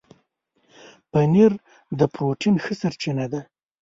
[1.11, 1.51] پنېر
[1.99, 3.41] د پروټين ښه سرچینه ده.